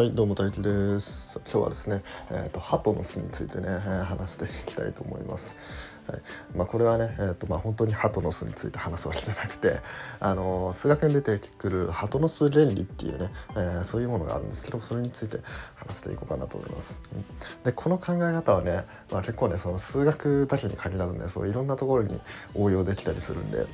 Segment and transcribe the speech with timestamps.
[0.00, 1.38] はいどうも大輝です。
[1.44, 2.00] 今日はですね、
[2.30, 3.68] えーと、鳩の巣についてね、
[4.06, 5.58] 話していきたいと思います、
[6.10, 6.20] はい。
[6.56, 9.80] まあ、これはね、えーとまあ、本当に鳩の巣について話すわけじゃなくて、
[10.18, 15.36] あの、数学に出てくる鳩の巣原理っていうね、えー、そういうものがあるんですけどそれについて
[15.76, 17.02] 話していこうかなと思います、
[17.62, 22.18] でこの考え方はね、まあ、結構ねその数学だけに限らずねそういろんなところに
[22.54, 23.66] 応用できたりするんで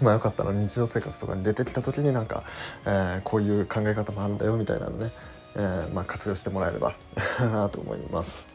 [0.00, 2.42] まあよかったら日常生活とかに出てきた時になんか、
[2.86, 5.12] えー、こういう考え方もあるんだよみたいなのね、
[5.54, 6.94] えー、まあ、活用してもらえれば
[7.70, 8.50] と思います。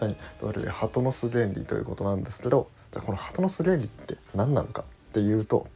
[0.00, 5.66] はい、というわけで鳩の巣原理ということなんですけどじゃこの鳩の巣原理って何なのかっていうと、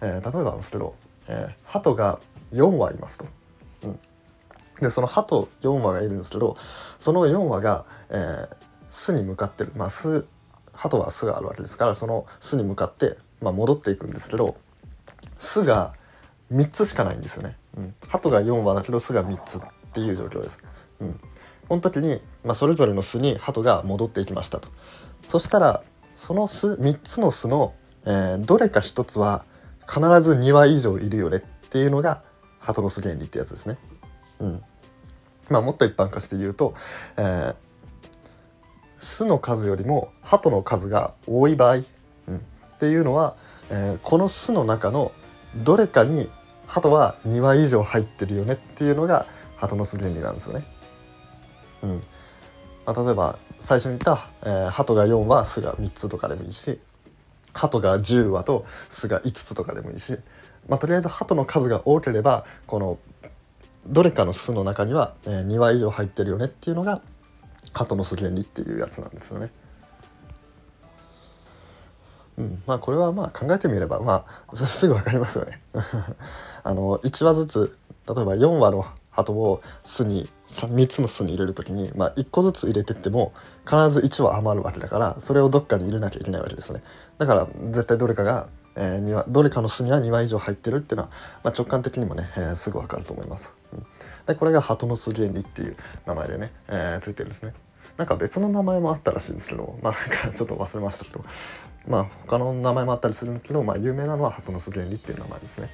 [0.00, 0.96] えー、例えばなんですけど、
[1.28, 2.18] えー、鳩が
[2.52, 3.26] 4羽いますと。
[3.84, 4.00] うん、
[4.80, 6.56] でその鳩4羽がいるんですけど
[6.98, 8.48] その4羽が、えー、
[8.90, 10.26] 巣に向かってる、まあ、巣
[10.72, 14.56] 鳩は巣があるわけですからその巣に向かって、まあ、戻っていくんですけど
[15.38, 15.92] 巣が
[16.52, 17.56] 3つしかないんですよね。
[17.76, 19.60] うん、鳩が4羽だけど巣が3つっ
[19.92, 20.58] ていう状況です。
[21.00, 21.20] うん、
[21.68, 24.68] この時に、まあ、それぞれの巣に鳩が戻っていきましたと。
[25.26, 25.82] そしたら
[26.14, 29.44] その巣3つの巣の、えー、どれか1つは
[29.88, 32.22] 必ず2羽以上いるよねっていうのが
[32.58, 33.78] 鳩の巣原理ってやつですね。
[34.40, 34.62] うん、
[35.48, 36.74] まあもっと一般化して言うと、
[37.16, 37.54] えー、
[38.98, 41.82] 巣の数よりも鳩の数が多い場合、うん、っ
[42.78, 43.36] ていうのは、
[43.70, 45.12] えー、この巣の中の
[45.56, 46.28] どれかに
[46.72, 50.64] 鳩は2羽以上入ってるよねっていうのが鳩の巣原理なんですよね。
[51.82, 52.02] うん
[52.86, 56.80] まあ、例えば最初に言った、えー、鳩が4羽巣が3つとかでもいいし
[57.52, 60.16] 鳩が10羽と巣が5つとかでもいいし、
[60.66, 62.98] まあ、とりあえず鳩の数が多ければこの
[63.86, 67.02] どれかの巣の中には、えー、2羽以上入ってるよねっていうのが
[67.74, 69.50] 鳩の巣原理っていうやつなんですよね。
[72.38, 75.60] うん、まあこれはまあ考えてみればまあすぐ分かりますよね。
[76.64, 77.76] あの1羽ずつ
[78.06, 83.32] 例えば4羽の鳩を巣に 3, 3つの巣に入れる時に、まあ、1個ずつ入れてっても
[83.64, 86.82] 必ず1羽余るわけだからそれをどっかに入れなきゃいけないわけですよね。
[87.18, 91.10] だから絶対どれかが、えー、どれかの巣には2羽以上入ってるっていうのは、
[91.44, 93.54] まあ、直感的にもね、えー、すぐ分かると思います。
[93.72, 93.84] うん、
[94.26, 97.52] でこれが鳩の巣原理っていう名前でね、えー、ついてるんですね。
[97.96, 101.22] なんか別の名前もあったらしいんですけどまあなんかちょっと忘れましたけど
[101.86, 105.68] まあ他の名前もあったりするんですけど、まあ、有名なのは鳩の巣原理っていう名前ですね。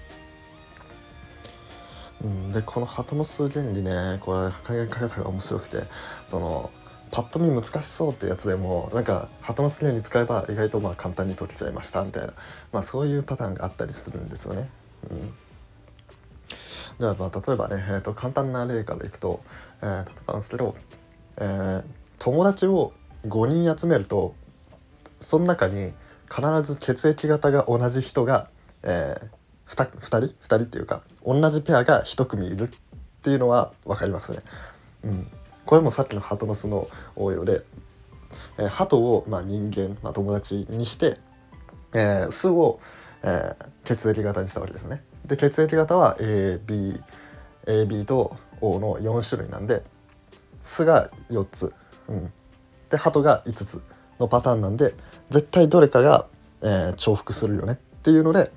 [2.22, 5.84] うん、でこの鳩の巣原理ねこれ考え方が面白くて
[6.26, 6.70] その
[7.10, 12.32] パッと見難しそうってやつでもなんか鳩の巣原理使えば意外とまあ簡単に解けちゃいましたみたいな、
[12.72, 14.68] まあ、そういうパターンがあったりするんですよね。
[15.10, 15.34] うん。
[16.98, 19.40] じゃあまあ例えばね、えー、と簡単な例からいくと、
[19.80, 20.74] えー、例えばなんですけど、
[21.40, 21.84] えー、
[22.18, 22.92] 友達を
[23.26, 24.34] 5人集めると
[25.20, 25.92] その中に
[26.28, 28.48] 必ず血液型が同じ人が、
[28.82, 29.30] えー、
[29.68, 32.68] 2, 人2人っていうか同じペアが1組いるっ
[33.22, 34.38] ていうのは分かりますね。
[35.04, 35.26] うん、
[35.66, 37.62] これもさっきの鳩の巣の応用で、
[38.58, 41.18] えー、鳩を、まあ、人間、まあ、友達にして、
[41.94, 42.80] えー、巣を、
[43.22, 45.04] えー、血液型にしたわけですね。
[45.26, 47.00] で血液型は AB,
[47.66, 49.82] AB と O の4種類なんで
[50.60, 51.72] 巣が4つ、
[52.08, 52.32] うん、
[52.88, 53.84] で鳩が5つ
[54.18, 54.94] のパターンなんで
[55.30, 56.26] 絶対どれかが、
[56.62, 58.50] えー、重複するよねっていうので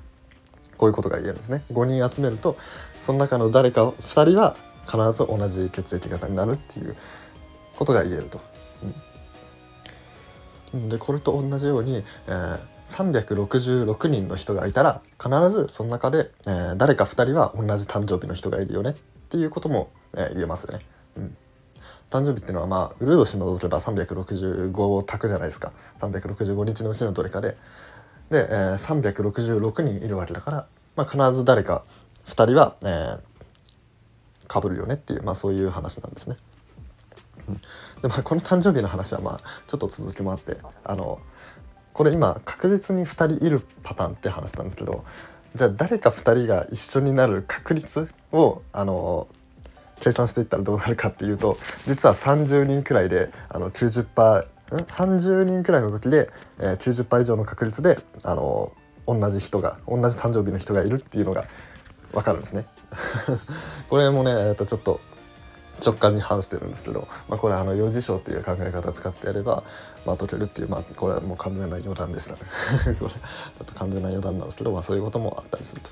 [0.81, 1.63] こういうことが言えるんですね。
[1.71, 2.57] 5人集めると
[3.01, 4.55] その中の誰か2人は
[4.87, 6.95] 必ず同じ血液型になるっていう
[7.77, 8.41] ことが言えると。
[10.73, 18.91] うん、でこれと同じように、えー、366人の人がいたら必ずその中で、えー、誰か2人は同じ誕生日の人がいるよね。
[18.91, 18.93] っ
[19.29, 20.83] ていうことも、えー、言えますよね。
[21.15, 21.37] うん。
[22.09, 25.73] 誕生日っていうのはまあウル年の除けば365択じゃないですか。
[25.99, 27.55] 365日のうちのどれかで。
[28.31, 31.83] で、えー、366人いるわけだから、まあ、必ず誰か
[32.25, 33.21] 2人は、えー、
[34.47, 36.37] かぶるよねっていう、まあ、そういう話なんですね。
[38.01, 41.19] でまあこの誕生日の話はまあちょっと続きもあってあの
[41.93, 45.03] これ今確実に2人いるパターンって話なんですけど
[45.55, 49.27] じゃあ誰か2人が一緒になる確率をあの
[49.99, 56.29] 計算していったらどうなるかっていうと実は30人くらいであの90% 30人くらいの時で、
[56.59, 61.45] えー、90%以上の確率で、あのー、同じ人が同じ誕生日の人がいるっていうのが
[62.13, 62.65] 分かるんですね。
[63.89, 64.99] これもね、えー、とちょっと
[65.83, 69.63] 直感に反してるんですけど、まあ、これあの余事象っていう考え方を使ってやれば、
[70.05, 72.39] まあ、解けるっていう、まあ、これはもう完全な余談でしたね
[72.99, 75.89] これちょっと完全な余談なんですけど、まあ、そういうこともあったりすると。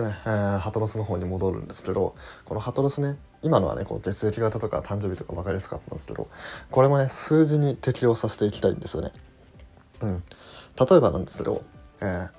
[0.00, 2.14] でね、えー、ハトロスの方に戻るんですけど
[2.44, 6.28] このハトロスね今のはねこう血液型とか誕生日とか分かりやすかったんですけど
[6.70, 9.12] これもね数字に適用させていきたいんですよね。
[10.00, 10.22] うん、
[10.88, 11.62] 例えばなんですけど、
[12.00, 12.30] えー、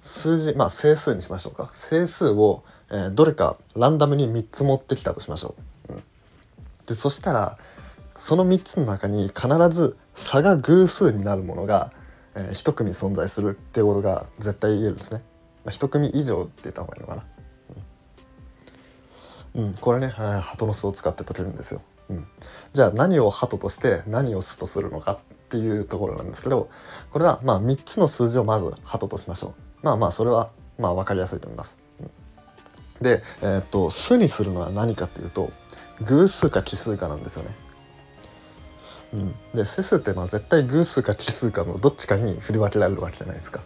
[0.00, 5.54] 数字まあ整数にしましょうか整数を、えー、どれかランダムに3つ持ってきたとしましょ
[5.88, 5.92] う。
[5.94, 6.02] うん、
[6.86, 7.58] でそしたら
[8.16, 11.92] その3つの中に必ず差が偶数になるものが、
[12.34, 15.22] えー、1組存在するっていうことが絶対言えるんですね。
[15.64, 17.24] まあ、1組以上って言った方がいいのかな。
[19.56, 21.82] うん、うん、これね、鳩の巣を使って解けるんですよ。
[22.10, 22.26] うん、
[22.72, 25.18] じゃあ何を鳩として何を巣とするのかっ
[25.48, 26.68] ていうところなんですけど
[27.10, 29.54] これはまあ3つの数字をまず鳩としましょう。
[29.82, 31.78] まあまあそれはまあ分かりやすいと思います。
[32.00, 35.50] うん、で、えー、っと巣にするのは何かっていうと
[36.02, 37.54] 偶数か奇数かなんですよね。
[39.12, 43.60] うん、で整数ってまあ絶対偶数か奇数かのどっちかに振り分けられるわけじゃないですか。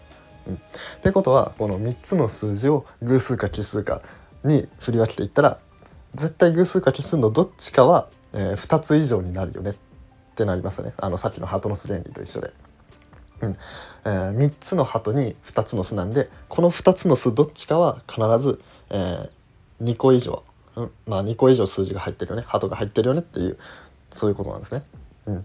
[0.53, 4.03] ってことはこの3つの数字を偶数か奇数か
[4.45, 5.59] に振り分けていったら
[6.15, 9.71] 絶対偶数か奇数のどっちかは、えー、2つ以上になるよね。
[9.71, 9.75] っ
[10.37, 10.95] てなりますよね。
[10.99, 12.53] あのさっきのハートの巣原理と一緒で。
[13.41, 13.57] うん。
[14.05, 18.61] えー、3つの鳩に2つの巣なんでこの2つの巣どっちかは必ず、
[18.91, 19.31] えー、
[19.81, 20.45] 2個以上、
[20.77, 22.45] うん、まあ2個以上数字が入ってるよね。
[22.47, 23.59] 鳩が入ってるよねっていう
[24.09, 24.83] そういうことなんですね。
[25.27, 25.45] うん。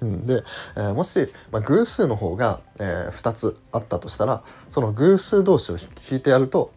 [0.00, 0.42] うん、で、
[0.76, 5.76] えー、もし、まあ、偶数の方が、えー、2つあったとしたらその偶数同士を
[6.10, 6.72] 引いてやると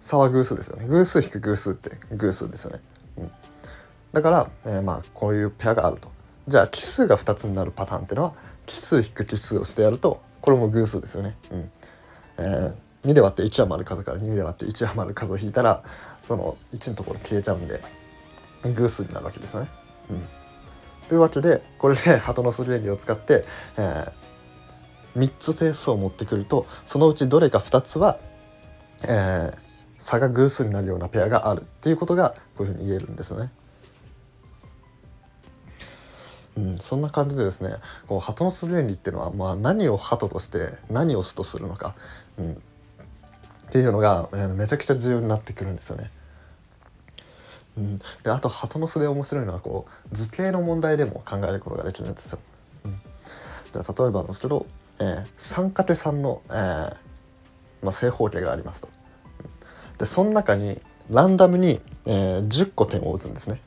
[0.00, 2.80] 差は偶数ですよね偶数引く偶数って偶数ですよね。
[3.18, 3.30] うん、
[4.12, 6.12] だから、えー、まあこういうペアがあると。
[6.46, 8.34] じゃあ奇数が2つになるパターンっていうのは
[8.66, 11.36] 奇数引く奇数をしてやるとこれも偶数ですよね。
[11.50, 11.70] うん
[12.36, 15.82] えー、2で割って1余る数から2で割って1余る数を引いたら
[16.20, 17.80] その1のところ消えちゃうんで
[18.74, 19.68] 偶数になるわけですよね。
[20.10, 20.22] うん、
[21.08, 23.44] というわけでこれで鳩の巣原理を使って、
[23.76, 24.12] えー、
[25.16, 28.18] 3つ整数を持ってくるとそのうちどれか2つは、
[29.02, 29.54] えー、
[29.98, 33.50] 差が偶数になるようなペアがあるっていうことがこういうふうに言えるんですよね。
[36.56, 37.70] うん、そんな感じでですね
[38.06, 41.96] こう鳩の巣原理っていうのは、まあ、何を鳩として何を巣とするのか、
[42.38, 42.56] うん、っ
[43.72, 46.12] ていうのが、えー、めちゃくちゃ重要になってくるんですよね。
[47.76, 52.38] うん、であと鳩の巣で面白いのはこう図形の問題でも考えることができるんですよ。
[52.84, 52.98] うん、で
[53.72, 54.66] 例えばなんですけど、
[55.00, 56.54] えー、3×3 の、えー
[57.82, 58.88] まあ、正方形がありますと。
[59.98, 60.80] でその中に
[61.10, 63.60] ランダムに、えー、10個点を打つんですね。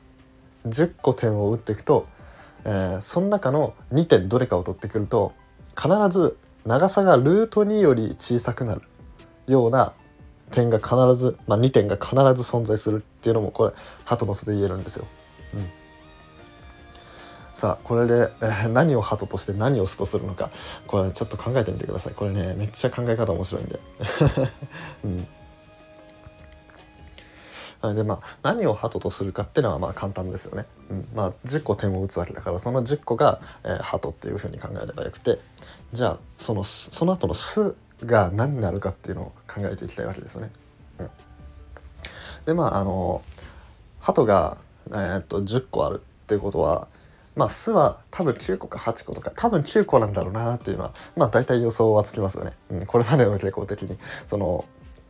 [0.66, 2.06] 10個点を打っていくと
[2.64, 5.32] えー、その中の2点どれかを取ってくると
[5.70, 8.82] 必ず長さがルート2より小さくなる
[9.46, 9.94] ような
[10.50, 13.72] 点が必ず、まあ、2点が必ず存在するっていうのもこれ
[14.04, 15.06] ハトの巣で言えるんですよ。
[15.54, 15.66] うん、
[17.52, 20.50] さあこれで、えー、何をハトとして何を巣とするのか
[20.86, 23.80] これちょっと考えてみてくださいこれねめっちゃ考え方面白いんで。
[25.04, 25.26] うん
[27.94, 30.66] でまあ何を鳩とするかっていうのはまあ簡単ですよね。
[30.90, 35.38] うん、まあ10個点を打つわけだからその10個が、えー、鳩っていうふうに考えればよくて
[35.92, 40.50] じゃあそのその後の巣が何になるかっていうのを考えていきたいわけですよね。
[41.00, 41.08] うん、
[42.46, 43.22] でまああの
[44.00, 44.58] 鳩が、
[44.88, 46.88] えー、っと10個あるっていうことは
[47.36, 52.52] まあ巣は多分9個か8個とか多分9個なんだろうなっていうのはまあ大体予想はつきますよね。
[52.70, 54.64] うん、これまでの傾向的にその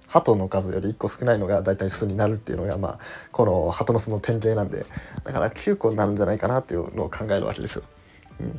[0.08, 2.98] 鳩の数より1個少ないのが大体巣になるっていうのが、まあ、
[3.30, 4.86] この鳩の巣の典型なんで
[5.22, 7.82] だから9個になるんじゃないかなっていうのを考えるわけですよ。
[8.40, 8.58] うん、じ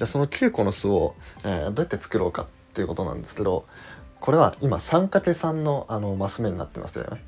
[0.00, 3.64] ゃあその9個の巣を、えー、どうやって作ろうかっっていうことなんですけど
[4.18, 7.22] これは今 3×3 のあのマス目になってますよね。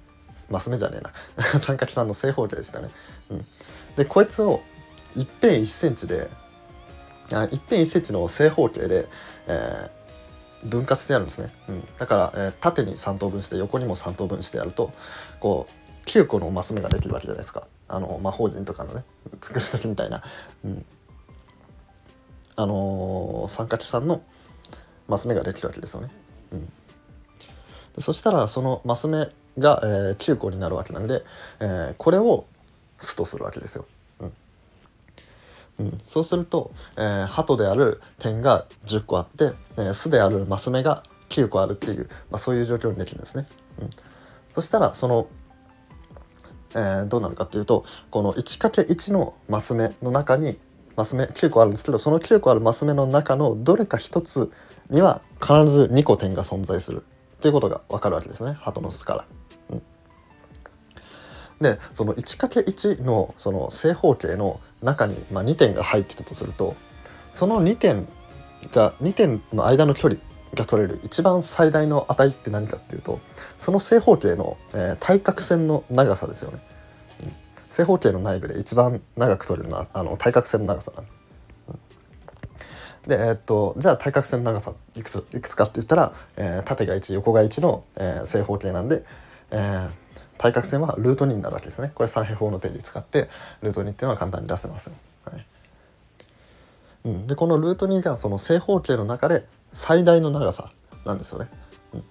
[0.51, 1.13] マス目じゃねえな。
[1.59, 2.89] 3×3 の正方形でしたね。
[3.31, 3.47] うん、
[3.97, 4.61] でこいつを
[5.15, 6.29] 一辺1センチで
[7.33, 9.09] あ一辺1センチの正方形で、
[9.47, 14.93] えー、分割してあるんですね、うん、だから、えー、縦に3等分して横にも3等分してやると
[15.41, 17.67] こう9個のマス目ができるわけじゃないですか。
[17.89, 19.05] あの魔法陣とかのね
[19.41, 20.23] 作る時みたいな、
[20.65, 20.85] うん、
[22.57, 24.23] あのー、三角3の
[25.09, 26.11] マス目ができるわけですよね、
[26.53, 26.69] うん、
[27.99, 31.23] そしたらそのマス目が、えー、9個になるわけなんで、
[31.61, 32.47] えー、これを
[32.99, 33.87] 「ス」とするわけですよ。
[35.79, 43.47] うん、そうすると、えー、鳩である点が10個あって、えー、巣であるマス目が9個あるっていう、まあ、そういう状況にできるんですね。
[43.83, 43.91] うん、
[44.55, 45.27] そしたらその、
[46.75, 50.59] えー、どうなるかっていうとこの 1×1 のマス目の中に
[50.97, 54.51] マス目9個あるんですけどその9個あるマス目の中のどれか1つ
[54.91, 57.05] には必ず2個点が存在する
[57.37, 58.53] っていうことが分かるわけですね。
[58.61, 59.25] 鳩の巣から。
[59.71, 59.83] うん。
[61.61, 66.77] でその 1×1 のその正方形の中に、まあ、2点が入ってたとすると
[67.31, 68.07] その2点
[68.73, 70.21] が2点の間の距離
[70.55, 73.21] が取れる一番最大の値って何かっていうと
[73.59, 76.59] その正方形の、えー、対角線の長さですよね、
[77.25, 77.33] うん、
[77.71, 81.11] 正方形の内部で一番長く取れるのはあの対角線の長さなんで。
[83.07, 89.05] で、えー、っとじゃあ対角線の長さいくついくつかって言ったら、えー、縦が1横が1の、えー、正方形なんで、
[89.51, 89.91] えー、
[90.39, 91.93] 対角線はルート2になるわけですね。
[91.95, 93.29] これ三平方の定理使って
[93.63, 94.91] ルート2っていうのは簡単に出せます、
[95.25, 95.47] はい。
[97.05, 100.71] うん、でこのルート2がその正方形の中で最大の長さ
[101.05, 101.49] なんですよね、
[101.95, 102.05] うん、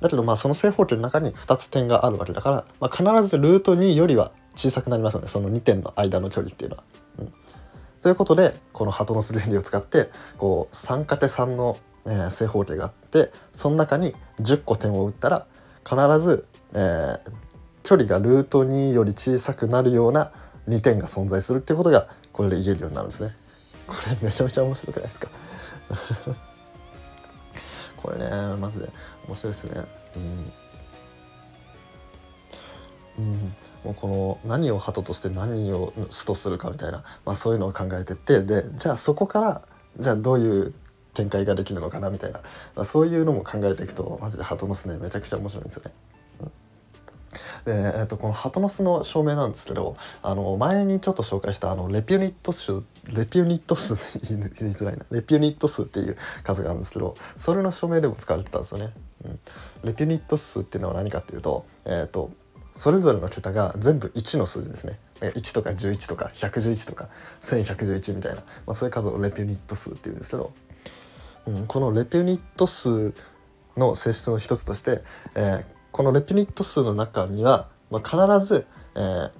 [0.00, 5.28] だけどまあその正方形の中に2つ点があるわけだから、まあ、必ずルート2よりは小さくなりますよね。
[5.28, 6.82] その2点の間の距離っていうのは。
[8.02, 15.46] ということでこの鳩の巣原理を使ってこう 3×3 の、えー、正方形があってその中に10個点を打ったら
[15.84, 17.18] 必ず、えー、
[17.82, 20.32] 距離がルート2より小さくなるような
[20.68, 23.34] 2点が存在するっていうことがこれで言えるようになるんですね。
[23.86, 25.28] これめちゃめちゃ面白くないですか？
[27.96, 28.88] これねマジで
[29.26, 29.84] 面白いですね。
[33.18, 39.62] うん、うんもうこの何を鳩として何を巣とするかみたいな、まあ、そういうのを考えてってでじゃあそこから
[39.98, 40.74] じゃあどういう
[41.14, 42.40] 展開ができるのかなみたいな、
[42.76, 45.92] まあ、そういうのも考えていくとマジで鳩の巣ねめちゃくちゃ面白いんですよね。
[47.64, 52.82] で、えー、とこの鳩の巣の証明なんですけどあの前にちょっと紹介したあのレピュニット数
[53.12, 54.42] レピュニット数って言い
[54.72, 58.92] づらいなレピュニット数っていう数があるんですけどそれの証明でも使われてたんですよね。
[59.24, 59.38] うん、
[59.84, 62.30] レピュニット数っていうのは何かっていうと,、えーと
[62.78, 65.00] それぞれの桁が全部1の数字ですね。
[65.20, 67.08] 1とか11とか111とか
[67.40, 70.52] 1111みたいな、まあ、そういう数をレピュニット数っていうんですけど、
[71.48, 73.14] うん、このレピュニット数
[73.76, 75.02] の性質の一つとして、
[75.34, 79.30] えー、このレピュニット数の中には、まあ、必ず、えー、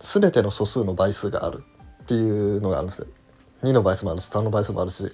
[0.00, 1.62] 全ての素数の倍数がある
[2.02, 3.06] っていうのがあるんですよ。
[3.62, 5.04] 2の倍数もあるし3の倍数もあるし、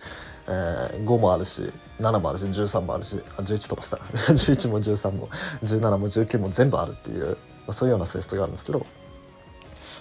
[0.46, 1.60] えー、5もあるし
[2.00, 5.28] 7もあるし13もあるしあ11飛ばした11 も13も
[5.62, 7.37] 17も19も全部あるっていう。
[7.68, 8.87] まあ、そういうような性質があるんですけど、ま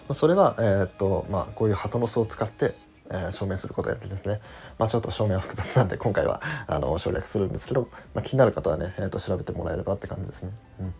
[0.09, 2.74] あ、それは、えー、っとまあ、こういう鳩の巣を使って、
[3.12, 4.39] えー、証明することができるんですね。
[4.79, 10.51] まあ、ちょっと証明は複雑なんで今回はあの省略するんですけど、まあ、気になる方はね、えー、と調べてもらえればって感じですね。
[10.79, 10.91] うん、っ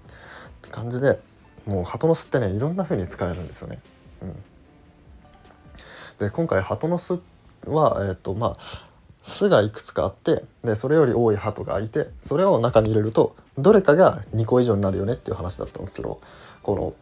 [0.62, 1.19] て感じで
[1.65, 3.79] もう鳩の巣ってねいろんな風に使えるんですよね。
[4.21, 4.33] うん、
[6.17, 7.21] で今回鳩の巣
[7.65, 8.87] は、えーとまあ、
[9.27, 16.22] 巣がいくつかあってでそれより多い鳩がいてそれを中に入れるとどれかが2個以上になるよねっていう話だったんですけど
[16.63, 16.93] この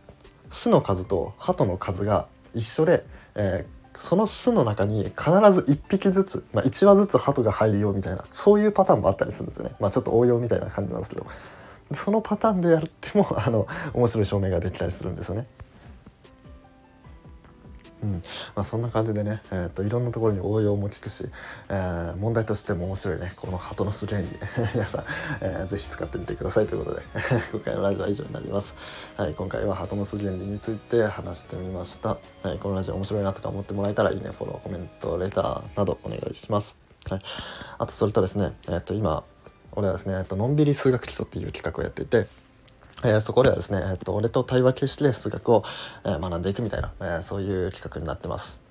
[0.49, 3.05] 巣の数と鳩の数が一緒で、
[3.35, 9.75] えー、その巣の中に必ず1匹ずつ、まあ、1羽ずつ鳩が入るよみたいなそういうパターンもあったりするんですよね。
[9.79, 11.27] まあ、ちょっと応用みたいな感じなんですけど
[11.93, 15.45] そのパターンでやってもあの面白い証明ができたりするんですよね。
[18.05, 18.11] うん。
[18.55, 21.25] まあ、そんな感じでね、えーと、いろんなところに応用も効くし、
[21.69, 24.27] えー、問題としても面白いねこの鳩の巣原理
[24.73, 25.05] 皆さん、
[25.41, 27.03] えー、ぜひ使ってみてくださいということで
[27.51, 28.75] 今回のラジオは以上になります、
[29.17, 36.77] はい、今回は鳩の巣原理について話してみました、はい、このラジオ面白いなとか思ってもらえたらいいねフォローコメントレターなどお願いします、
[37.09, 37.21] はい、
[37.79, 39.23] あとそれとですね、えー、と今
[39.71, 42.27] 俺はですね、えー、とのんびり数学基礎っていう企画をやっていて
[43.05, 45.63] えー、そこではですね、えーと、俺と対話形式で数学を、
[46.05, 48.61] えー、学んでいくみたいな、えー、そういう企画になってます。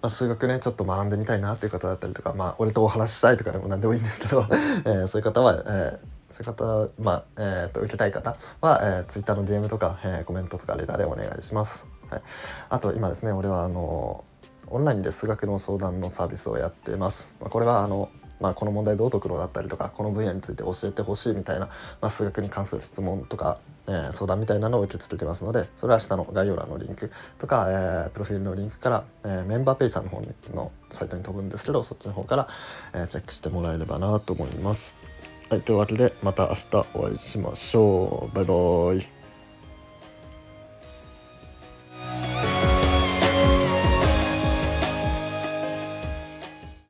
[0.00, 4.46] まあ、数学ねちょっと学んでみたいなっていう方だったりとか、まあ、俺とお話ししたいとかでも何でもいいんですけど、
[4.84, 5.90] えー、そういう方は、えー、
[6.32, 11.86] そういう方、まあえーと、受けたい方は、えー、Twitter の DM とか、えー、コメントとかレターでお願いします。
[12.10, 12.22] はい、
[12.68, 14.24] あと今ですね俺はあの
[14.68, 17.34] オンラインで数学の相談のサービスをやってます。
[17.40, 18.08] まあ、これはあの
[18.42, 21.66] まあ、この問題どう解くのだったりとかこの分野について教えてほしいみたいな、
[22.00, 30.20] まあ、数学に関する質問とか、えー、相談みたいなのを受け付けてますのでそれは下の概要欄のリンクとか、えー、プロフィールのリンクから、えー、メンバーペイさんの方
[30.52, 32.48] のサイトに飛ぶんですけどそっちの方から、
[32.94, 34.96] え、チェックしてもらえればなと思います。
[35.50, 38.34] はい、というわけでまた明日お会いしましょう。
[38.34, 39.21] バイバーイ。